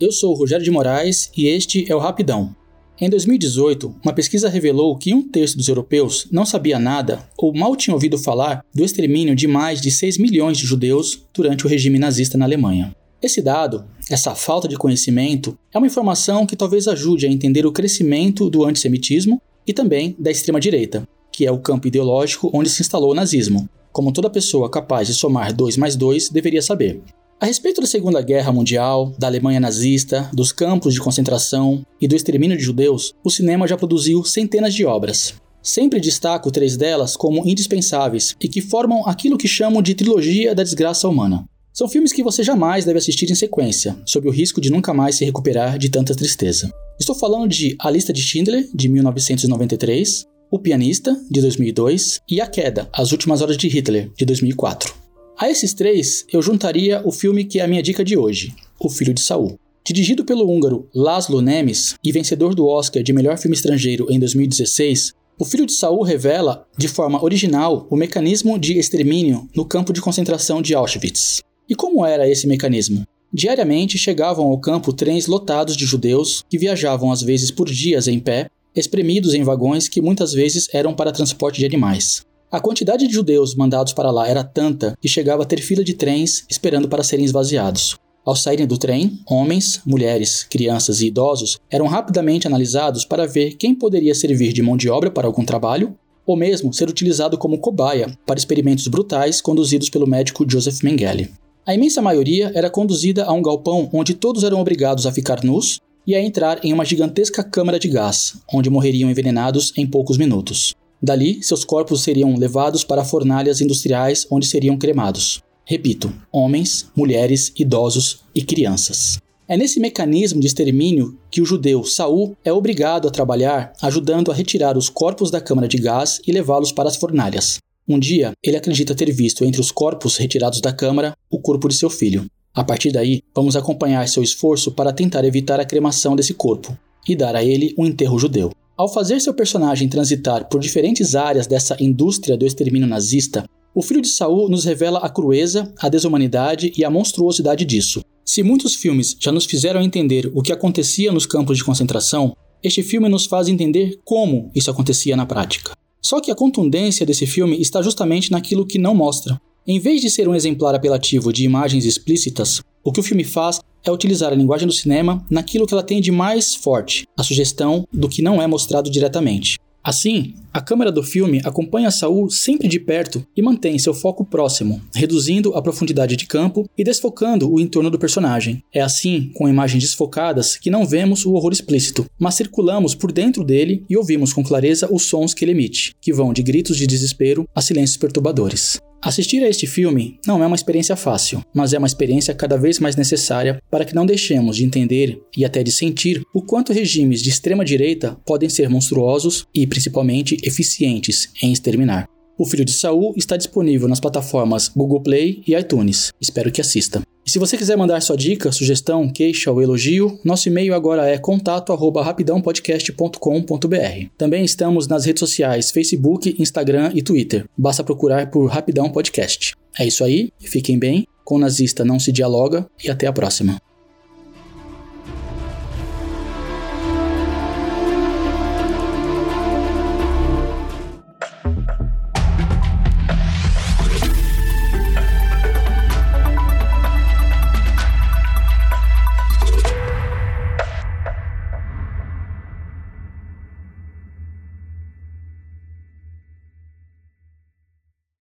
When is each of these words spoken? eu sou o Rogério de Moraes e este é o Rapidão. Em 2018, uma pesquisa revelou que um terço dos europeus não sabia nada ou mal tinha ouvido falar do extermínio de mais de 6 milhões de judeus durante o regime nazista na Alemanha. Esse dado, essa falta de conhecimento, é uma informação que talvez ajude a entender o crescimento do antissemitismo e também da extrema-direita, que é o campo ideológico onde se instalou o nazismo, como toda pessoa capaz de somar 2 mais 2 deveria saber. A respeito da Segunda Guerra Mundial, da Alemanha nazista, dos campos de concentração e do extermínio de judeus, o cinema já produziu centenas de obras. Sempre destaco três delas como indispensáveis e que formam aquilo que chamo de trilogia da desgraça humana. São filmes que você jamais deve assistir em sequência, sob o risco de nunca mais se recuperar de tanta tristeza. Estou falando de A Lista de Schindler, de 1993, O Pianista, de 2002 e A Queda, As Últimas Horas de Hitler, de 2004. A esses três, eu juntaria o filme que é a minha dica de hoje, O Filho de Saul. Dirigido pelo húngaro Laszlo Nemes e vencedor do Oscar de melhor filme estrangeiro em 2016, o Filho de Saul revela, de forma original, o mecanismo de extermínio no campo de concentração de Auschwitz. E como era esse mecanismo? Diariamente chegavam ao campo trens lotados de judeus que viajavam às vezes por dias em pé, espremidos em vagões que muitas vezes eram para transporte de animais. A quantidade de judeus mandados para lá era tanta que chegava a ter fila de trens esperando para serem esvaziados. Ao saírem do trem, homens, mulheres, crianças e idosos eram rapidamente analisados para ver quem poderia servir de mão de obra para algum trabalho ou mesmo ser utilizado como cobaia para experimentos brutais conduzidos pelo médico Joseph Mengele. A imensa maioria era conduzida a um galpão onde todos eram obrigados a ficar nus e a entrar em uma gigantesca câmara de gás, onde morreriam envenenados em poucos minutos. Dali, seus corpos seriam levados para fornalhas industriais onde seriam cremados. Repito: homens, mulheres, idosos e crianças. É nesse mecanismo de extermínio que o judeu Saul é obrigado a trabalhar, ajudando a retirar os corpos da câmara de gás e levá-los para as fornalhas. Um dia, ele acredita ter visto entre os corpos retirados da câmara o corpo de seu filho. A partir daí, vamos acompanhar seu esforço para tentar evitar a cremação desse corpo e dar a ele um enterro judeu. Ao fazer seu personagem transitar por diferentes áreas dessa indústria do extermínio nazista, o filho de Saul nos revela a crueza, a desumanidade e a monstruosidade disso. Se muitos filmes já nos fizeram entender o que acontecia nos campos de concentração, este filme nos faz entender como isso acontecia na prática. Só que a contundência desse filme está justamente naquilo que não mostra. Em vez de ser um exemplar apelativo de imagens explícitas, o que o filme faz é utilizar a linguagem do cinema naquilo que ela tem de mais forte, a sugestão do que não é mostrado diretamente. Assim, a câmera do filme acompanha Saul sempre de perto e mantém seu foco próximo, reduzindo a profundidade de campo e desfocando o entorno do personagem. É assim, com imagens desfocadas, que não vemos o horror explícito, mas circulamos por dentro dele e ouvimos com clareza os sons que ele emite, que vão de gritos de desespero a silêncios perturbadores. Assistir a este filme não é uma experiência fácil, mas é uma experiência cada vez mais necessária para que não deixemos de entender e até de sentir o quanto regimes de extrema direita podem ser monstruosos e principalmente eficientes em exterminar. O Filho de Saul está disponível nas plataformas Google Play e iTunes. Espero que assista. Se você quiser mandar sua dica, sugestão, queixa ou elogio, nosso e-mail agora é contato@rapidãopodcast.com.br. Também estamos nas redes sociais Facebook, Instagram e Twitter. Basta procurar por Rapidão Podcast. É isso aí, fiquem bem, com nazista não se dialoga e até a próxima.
eu 0.00 0.10
sou 0.10 0.32
o 0.32 0.36
Rogério 0.36 0.64
de 0.64 0.70
Moraes 0.70 1.30
e 1.36 1.46
este 1.46 1.90
é 1.90 1.94
o 1.94 1.98
Rapidão. 1.98 2.54
Em 3.00 3.10
2018, 3.10 3.94
uma 4.04 4.12
pesquisa 4.12 4.48
revelou 4.48 4.96
que 4.96 5.12
um 5.12 5.22
terço 5.28 5.56
dos 5.56 5.68
europeus 5.68 6.28
não 6.30 6.46
sabia 6.46 6.78
nada 6.78 7.28
ou 7.36 7.52
mal 7.52 7.74
tinha 7.74 7.94
ouvido 7.94 8.16
falar 8.16 8.64
do 8.72 8.84
extermínio 8.84 9.34
de 9.34 9.48
mais 9.48 9.80
de 9.80 9.90
6 9.90 10.18
milhões 10.18 10.58
de 10.58 10.66
judeus 10.66 11.26
durante 11.34 11.66
o 11.66 11.68
regime 11.68 11.98
nazista 11.98 12.38
na 12.38 12.44
Alemanha. 12.44 12.94
Esse 13.20 13.40
dado, 13.40 13.84
essa 14.10 14.34
falta 14.34 14.68
de 14.68 14.76
conhecimento, 14.76 15.58
é 15.72 15.78
uma 15.78 15.86
informação 15.86 16.46
que 16.46 16.56
talvez 16.56 16.86
ajude 16.86 17.26
a 17.26 17.30
entender 17.30 17.66
o 17.66 17.72
crescimento 17.72 18.48
do 18.48 18.64
antissemitismo 18.64 19.40
e 19.66 19.72
também 19.72 20.14
da 20.18 20.30
extrema-direita, 20.30 21.08
que 21.32 21.46
é 21.46 21.50
o 21.50 21.58
campo 21.58 21.88
ideológico 21.88 22.50
onde 22.52 22.68
se 22.68 22.82
instalou 22.82 23.10
o 23.10 23.14
nazismo, 23.14 23.68
como 23.90 24.12
toda 24.12 24.30
pessoa 24.30 24.70
capaz 24.70 25.08
de 25.08 25.14
somar 25.14 25.52
2 25.52 25.76
mais 25.76 25.96
2 25.96 26.28
deveria 26.28 26.62
saber. 26.62 27.00
A 27.40 27.46
respeito 27.46 27.80
da 27.80 27.86
Segunda 27.86 28.22
Guerra 28.22 28.52
Mundial, 28.52 29.12
da 29.18 29.26
Alemanha 29.26 29.60
nazista, 29.60 30.30
dos 30.32 30.52
campos 30.52 30.94
de 30.94 31.00
concentração 31.00 31.84
e 32.00 32.06
do 32.06 32.14
extermínio 32.14 32.56
de 32.56 32.62
judeus, 32.62 33.12
o 33.24 33.30
cinema 33.30 33.66
já 33.66 33.76
produziu 33.76 34.24
centenas 34.24 34.72
de 34.72 34.86
obras. 34.86 35.34
Sempre 35.62 36.00
destaco 36.00 36.50
três 36.50 36.76
delas 36.76 37.16
como 37.16 37.46
indispensáveis 37.46 38.36
e 38.40 38.48
que 38.48 38.60
formam 38.60 39.06
aquilo 39.06 39.36
que 39.36 39.48
chamo 39.48 39.82
de 39.82 39.94
trilogia 39.94 40.54
da 40.54 40.62
desgraça 40.62 41.08
humana. 41.08 41.44
São 41.72 41.88
filmes 41.88 42.12
que 42.12 42.22
você 42.22 42.44
jamais 42.44 42.84
deve 42.84 42.98
assistir 42.98 43.30
em 43.30 43.34
sequência, 43.34 43.96
sob 44.06 44.28
o 44.28 44.30
risco 44.30 44.60
de 44.60 44.70
nunca 44.70 44.94
mais 44.94 45.16
se 45.16 45.24
recuperar 45.24 45.76
de 45.76 45.90
tanta 45.90 46.14
tristeza. 46.14 46.72
Estou 47.00 47.16
falando 47.16 47.48
de 47.48 47.74
A 47.80 47.90
Lista 47.90 48.12
de 48.12 48.22
Schindler, 48.22 48.68
de 48.72 48.88
1993, 48.88 50.24
O 50.52 50.58
Pianista, 50.58 51.20
de 51.28 51.40
2002 51.40 52.20
e 52.30 52.40
A 52.40 52.46
Queda, 52.46 52.88
As 52.92 53.10
Últimas 53.10 53.42
Horas 53.42 53.56
de 53.56 53.66
Hitler, 53.66 54.12
de 54.16 54.24
2004. 54.24 55.03
A 55.36 55.50
esses 55.50 55.74
três, 55.74 56.24
eu 56.32 56.40
juntaria 56.40 57.02
o 57.04 57.10
filme 57.10 57.44
que 57.44 57.58
é 57.58 57.64
a 57.64 57.66
minha 57.66 57.82
dica 57.82 58.04
de 58.04 58.16
hoje, 58.16 58.54
O 58.78 58.88
Filho 58.88 59.12
de 59.12 59.20
Saul. 59.20 59.58
Dirigido 59.84 60.24
pelo 60.24 60.48
húngaro 60.48 60.88
Laszlo 60.94 61.42
Nemes 61.42 61.96
e 62.04 62.12
vencedor 62.12 62.54
do 62.54 62.66
Oscar 62.66 63.02
de 63.02 63.12
melhor 63.12 63.36
filme 63.36 63.56
estrangeiro 63.56 64.06
em 64.08 64.18
2016, 64.18 65.12
o 65.36 65.44
Filho 65.44 65.66
de 65.66 65.72
Saul 65.72 66.02
revela, 66.02 66.64
de 66.78 66.86
forma 66.86 67.22
original, 67.22 67.84
o 67.90 67.96
mecanismo 67.96 68.56
de 68.56 68.78
extermínio 68.78 69.48
no 69.56 69.64
campo 69.64 69.92
de 69.92 70.00
concentração 70.00 70.62
de 70.62 70.72
Auschwitz. 70.72 71.42
E 71.68 71.74
como 71.74 72.06
era 72.06 72.28
esse 72.28 72.46
mecanismo? 72.46 73.04
Diariamente 73.32 73.98
chegavam 73.98 74.46
ao 74.46 74.60
campo 74.60 74.92
trens 74.92 75.26
lotados 75.26 75.76
de 75.76 75.84
judeus 75.84 76.44
que 76.48 76.58
viajavam 76.58 77.10
às 77.10 77.22
vezes 77.22 77.50
por 77.50 77.68
dias 77.68 78.06
em 78.06 78.20
pé, 78.20 78.48
espremidos 78.72 79.34
em 79.34 79.42
vagões 79.42 79.88
que 79.88 80.00
muitas 80.00 80.32
vezes 80.32 80.68
eram 80.72 80.94
para 80.94 81.10
transporte 81.10 81.58
de 81.58 81.66
animais. 81.66 82.24
A 82.54 82.60
quantidade 82.60 83.08
de 83.08 83.12
judeus 83.12 83.56
mandados 83.56 83.92
para 83.92 84.12
lá 84.12 84.28
era 84.28 84.44
tanta 84.44 84.96
que 85.00 85.08
chegava 85.08 85.42
a 85.42 85.44
ter 85.44 85.60
fila 85.60 85.82
de 85.82 85.92
trens 85.92 86.44
esperando 86.48 86.88
para 86.88 87.02
serem 87.02 87.24
esvaziados. 87.24 87.98
Ao 88.24 88.36
saírem 88.36 88.64
do 88.64 88.78
trem, 88.78 89.18
homens, 89.28 89.80
mulheres, 89.84 90.44
crianças 90.44 91.00
e 91.00 91.08
idosos 91.08 91.58
eram 91.68 91.88
rapidamente 91.88 92.46
analisados 92.46 93.04
para 93.04 93.26
ver 93.26 93.56
quem 93.56 93.74
poderia 93.74 94.14
servir 94.14 94.52
de 94.52 94.62
mão 94.62 94.76
de 94.76 94.88
obra 94.88 95.10
para 95.10 95.26
algum 95.26 95.44
trabalho 95.44 95.96
ou 96.24 96.36
mesmo 96.36 96.72
ser 96.72 96.88
utilizado 96.88 97.36
como 97.36 97.58
cobaia 97.58 98.16
para 98.24 98.38
experimentos 98.38 98.86
brutais 98.86 99.40
conduzidos 99.40 99.90
pelo 99.90 100.06
médico 100.06 100.48
Joseph 100.48 100.80
Mengele. 100.84 101.32
A 101.66 101.74
imensa 101.74 102.00
maioria 102.00 102.52
era 102.54 102.70
conduzida 102.70 103.24
a 103.24 103.32
um 103.32 103.42
galpão 103.42 103.90
onde 103.92 104.14
todos 104.14 104.44
eram 104.44 104.60
obrigados 104.60 105.08
a 105.08 105.12
ficar 105.12 105.42
nus 105.42 105.80
e 106.06 106.14
a 106.14 106.22
entrar 106.22 106.64
em 106.64 106.72
uma 106.72 106.84
gigantesca 106.84 107.42
câmara 107.42 107.80
de 107.80 107.88
gás, 107.88 108.36
onde 108.52 108.70
morreriam 108.70 109.10
envenenados 109.10 109.72
em 109.76 109.84
poucos 109.84 110.16
minutos. 110.16 110.72
Dali, 111.02 111.42
seus 111.42 111.64
corpos 111.64 112.02
seriam 112.02 112.34
levados 112.36 112.84
para 112.84 113.04
fornalhas 113.04 113.60
industriais 113.60 114.26
onde 114.30 114.46
seriam 114.46 114.76
cremados. 114.76 115.42
Repito: 115.64 116.12
homens, 116.32 116.90
mulheres, 116.96 117.52
idosos 117.58 118.22
e 118.34 118.42
crianças. 118.42 119.18
É 119.46 119.56
nesse 119.56 119.78
mecanismo 119.78 120.40
de 120.40 120.46
extermínio 120.46 121.18
que 121.30 121.42
o 121.42 121.44
judeu 121.44 121.84
Saul 121.84 122.34
é 122.42 122.50
obrigado 122.50 123.06
a 123.06 123.10
trabalhar, 123.10 123.74
ajudando 123.82 124.30
a 124.30 124.34
retirar 124.34 124.76
os 124.76 124.88
corpos 124.88 125.30
da 125.30 125.40
câmara 125.40 125.68
de 125.68 125.76
gás 125.76 126.20
e 126.26 126.32
levá-los 126.32 126.72
para 126.72 126.88
as 126.88 126.96
fornalhas. 126.96 127.58
Um 127.86 127.98
dia, 127.98 128.32
ele 128.42 128.56
acredita 128.56 128.94
ter 128.94 129.12
visto 129.12 129.44
entre 129.44 129.60
os 129.60 129.70
corpos 129.70 130.16
retirados 130.16 130.62
da 130.62 130.72
câmara 130.72 131.14
o 131.30 131.38
corpo 131.38 131.68
de 131.68 131.74
seu 131.74 131.90
filho. 131.90 132.24
A 132.54 132.64
partir 132.64 132.90
daí, 132.90 133.20
vamos 133.34 133.56
acompanhar 133.56 134.08
seu 134.08 134.22
esforço 134.22 134.72
para 134.72 134.92
tentar 134.92 135.24
evitar 135.24 135.60
a 135.60 135.66
cremação 135.66 136.16
desse 136.16 136.32
corpo 136.32 136.74
e 137.06 137.14
dar 137.14 137.36
a 137.36 137.44
ele 137.44 137.74
um 137.76 137.84
enterro 137.84 138.18
judeu. 138.18 138.50
Ao 138.76 138.92
fazer 138.92 139.20
seu 139.20 139.32
personagem 139.32 139.88
transitar 139.88 140.48
por 140.48 140.60
diferentes 140.60 141.14
áreas 141.14 141.46
dessa 141.46 141.76
indústria 141.78 142.36
do 142.36 142.44
extermínio 142.44 142.88
nazista, 142.88 143.48
o 143.72 143.80
filho 143.80 144.02
de 144.02 144.08
Saul 144.08 144.48
nos 144.48 144.64
revela 144.64 144.98
a 144.98 145.08
crueza, 145.08 145.72
a 145.78 145.88
desumanidade 145.88 146.72
e 146.76 146.84
a 146.84 146.90
monstruosidade 146.90 147.64
disso. 147.64 148.04
Se 148.24 148.42
muitos 148.42 148.74
filmes 148.74 149.16
já 149.20 149.30
nos 149.30 149.44
fizeram 149.44 149.80
entender 149.80 150.28
o 150.34 150.42
que 150.42 150.52
acontecia 150.52 151.12
nos 151.12 151.24
campos 151.24 151.56
de 151.56 151.62
concentração, 151.62 152.36
este 152.64 152.82
filme 152.82 153.08
nos 153.08 153.26
faz 153.26 153.46
entender 153.46 154.00
como 154.04 154.50
isso 154.52 154.72
acontecia 154.72 155.16
na 155.16 155.24
prática. 155.24 155.72
Só 156.02 156.20
que 156.20 156.32
a 156.32 156.34
contundência 156.34 157.06
desse 157.06 157.28
filme 157.28 157.60
está 157.60 157.80
justamente 157.80 158.32
naquilo 158.32 158.66
que 158.66 158.78
não 158.78 158.94
mostra. 158.94 159.40
Em 159.64 159.78
vez 159.78 160.00
de 160.00 160.10
ser 160.10 160.28
um 160.28 160.34
exemplar 160.34 160.74
apelativo 160.74 161.32
de 161.32 161.44
imagens 161.44 161.84
explícitas, 161.84 162.60
o 162.84 162.92
que 162.92 163.00
o 163.00 163.02
filme 163.02 163.24
faz 163.24 163.60
é 163.82 163.90
utilizar 163.90 164.30
a 164.30 164.36
linguagem 164.36 164.66
do 164.66 164.72
cinema 164.72 165.24
naquilo 165.30 165.66
que 165.66 165.72
ela 165.72 165.82
tem 165.82 166.00
de 166.00 166.10
mais 166.10 166.54
forte, 166.54 167.06
a 167.16 167.22
sugestão 167.22 167.88
do 167.92 168.08
que 168.08 168.22
não 168.22 168.40
é 168.40 168.46
mostrado 168.46 168.90
diretamente. 168.90 169.58
Assim, 169.82 170.32
a 170.50 170.62
câmera 170.62 170.90
do 170.90 171.02
filme 171.02 171.42
acompanha 171.44 171.90
Saul 171.90 172.30
sempre 172.30 172.66
de 172.68 172.80
perto 172.80 173.26
e 173.36 173.42
mantém 173.42 173.78
seu 173.78 173.92
foco 173.92 174.24
próximo, 174.24 174.80
reduzindo 174.94 175.54
a 175.54 175.60
profundidade 175.60 176.16
de 176.16 176.26
campo 176.26 176.66
e 176.76 176.82
desfocando 176.82 177.52
o 177.52 177.60
entorno 177.60 177.90
do 177.90 177.98
personagem. 177.98 178.62
É 178.72 178.80
assim, 178.80 179.30
com 179.34 179.46
imagens 179.46 179.82
desfocadas, 179.82 180.56
que 180.56 180.70
não 180.70 180.86
vemos 180.86 181.26
o 181.26 181.34
horror 181.34 181.52
explícito, 181.52 182.06
mas 182.18 182.34
circulamos 182.34 182.94
por 182.94 183.12
dentro 183.12 183.44
dele 183.44 183.84
e 183.88 183.94
ouvimos 183.94 184.32
com 184.32 184.42
clareza 184.42 184.88
os 184.90 185.02
sons 185.02 185.34
que 185.34 185.44
ele 185.44 185.52
emite, 185.52 185.94
que 186.00 186.14
vão 186.14 186.32
de 186.32 186.42
gritos 186.42 186.78
de 186.78 186.86
desespero 186.86 187.46
a 187.54 187.60
silêncios 187.60 187.98
perturbadores. 187.98 188.80
Assistir 189.04 189.44
a 189.44 189.48
este 189.50 189.66
filme 189.66 190.18
não 190.26 190.42
é 190.42 190.46
uma 190.46 190.56
experiência 190.56 190.96
fácil, 190.96 191.44
mas 191.54 191.74
é 191.74 191.78
uma 191.78 191.86
experiência 191.86 192.34
cada 192.34 192.56
vez 192.56 192.78
mais 192.78 192.96
necessária 192.96 193.62
para 193.70 193.84
que 193.84 193.94
não 193.94 194.06
deixemos 194.06 194.56
de 194.56 194.64
entender 194.64 195.20
e 195.36 195.44
até 195.44 195.62
de 195.62 195.70
sentir 195.70 196.22
o 196.32 196.40
quanto 196.40 196.72
regimes 196.72 197.22
de 197.22 197.28
extrema 197.28 197.66
direita 197.66 198.16
podem 198.24 198.48
ser 198.48 198.70
monstruosos 198.70 199.46
e 199.54 199.66
principalmente 199.66 200.38
eficientes 200.42 201.28
em 201.42 201.52
exterminar. 201.52 202.08
O 202.38 202.46
Filho 202.46 202.64
de 202.64 202.72
Saul 202.72 203.12
está 203.14 203.36
disponível 203.36 203.88
nas 203.88 204.00
plataformas 204.00 204.68
Google 204.68 205.02
Play 205.02 205.42
e 205.46 205.54
iTunes. 205.54 206.10
Espero 206.18 206.50
que 206.50 206.62
assista. 206.62 207.02
Se 207.34 207.38
você 207.40 207.56
quiser 207.56 207.76
mandar 207.76 208.00
sua 208.00 208.16
dica, 208.16 208.52
sugestão, 208.52 209.08
queixa 209.08 209.50
ou 209.50 209.60
elogio, 209.60 210.20
nosso 210.22 210.48
e-mail 210.48 210.72
agora 210.72 211.08
é 211.08 211.18
contato@rapidãopodcast.com.br. 211.18 214.06
Também 214.16 214.44
estamos 214.44 214.86
nas 214.86 215.04
redes 215.04 215.18
sociais 215.18 215.72
Facebook, 215.72 216.36
Instagram 216.38 216.92
e 216.94 217.02
Twitter. 217.02 217.44
Basta 217.58 217.82
procurar 217.82 218.30
por 218.30 218.46
Rapidão 218.46 218.88
Podcast. 218.88 219.56
É 219.76 219.84
isso 219.84 220.04
aí, 220.04 220.30
fiquem 220.38 220.78
bem, 220.78 221.08
com 221.24 221.36
nazista 221.36 221.84
não 221.84 221.98
se 221.98 222.12
dialoga 222.12 222.68
e 222.84 222.88
até 222.88 223.08
a 223.08 223.12
próxima. 223.12 223.60